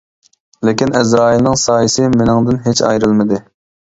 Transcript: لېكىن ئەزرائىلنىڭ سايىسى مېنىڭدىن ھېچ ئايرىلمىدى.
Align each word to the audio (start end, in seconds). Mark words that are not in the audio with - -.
لېكىن 0.69 0.95
ئەزرائىلنىڭ 0.99 1.57
سايىسى 1.63 2.07
مېنىڭدىن 2.13 2.57
ھېچ 2.65 2.81
ئايرىلمىدى. 2.89 3.39